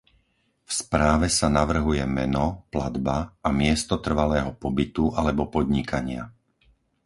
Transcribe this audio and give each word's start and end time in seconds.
V 0.65 0.71
správe 0.83 1.27
sa 1.37 1.45
navrhuje 1.59 2.01
meno, 2.17 2.45
platba 2.73 3.17
a 3.37 3.49
miesto 3.61 3.95
trvalého 4.05 4.49
pobytu 4.63 5.05
alebo 5.19 5.43
podnikania. 5.55 6.23